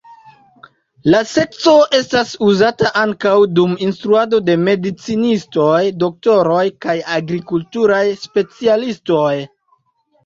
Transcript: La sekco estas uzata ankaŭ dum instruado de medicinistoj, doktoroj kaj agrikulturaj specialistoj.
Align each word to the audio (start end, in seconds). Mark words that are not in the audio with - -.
La 1.15 1.19
sekco 1.31 1.73
estas 1.97 2.31
uzata 2.45 2.91
ankaŭ 3.03 3.33
dum 3.59 3.75
instruado 3.89 4.39
de 4.47 4.57
medicinistoj, 4.69 5.77
doktoroj 6.05 6.65
kaj 6.87 6.97
agrikulturaj 7.19 8.03
specialistoj. 8.27 9.33